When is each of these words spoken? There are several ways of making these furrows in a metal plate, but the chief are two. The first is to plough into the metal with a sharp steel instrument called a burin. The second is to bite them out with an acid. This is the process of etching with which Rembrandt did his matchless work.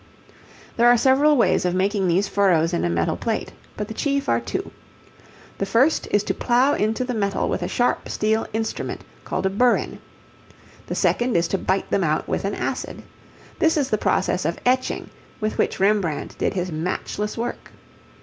There 0.77 0.87
are 0.87 0.97
several 0.97 1.37
ways 1.37 1.63
of 1.63 1.75
making 1.75 2.07
these 2.07 2.27
furrows 2.27 2.73
in 2.73 2.83
a 2.83 2.89
metal 2.89 3.15
plate, 3.15 3.53
but 3.77 3.87
the 3.87 3.93
chief 3.93 4.27
are 4.27 4.39
two. 4.39 4.71
The 5.59 5.67
first 5.67 6.07
is 6.09 6.23
to 6.23 6.33
plough 6.33 6.73
into 6.73 7.03
the 7.05 7.13
metal 7.13 7.47
with 7.47 7.61
a 7.61 7.67
sharp 7.67 8.09
steel 8.09 8.47
instrument 8.51 9.01
called 9.23 9.45
a 9.45 9.49
burin. 9.51 9.99
The 10.87 10.95
second 10.95 11.37
is 11.37 11.47
to 11.49 11.59
bite 11.59 11.91
them 11.91 12.03
out 12.03 12.27
with 12.27 12.45
an 12.45 12.55
acid. 12.55 13.03
This 13.59 13.77
is 13.77 13.91
the 13.91 13.99
process 13.99 14.43
of 14.43 14.57
etching 14.65 15.11
with 15.39 15.59
which 15.59 15.79
Rembrandt 15.79 16.35
did 16.39 16.55
his 16.55 16.71
matchless 16.71 17.37
work. 17.37 17.69